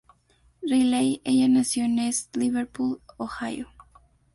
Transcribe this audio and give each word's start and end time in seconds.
Riley, 0.63 1.21
ella 1.25 1.47
nació 1.47 1.83
en 1.85 1.99
East 1.99 2.35
Liverpool, 2.35 3.01
Ohio. 3.17 3.69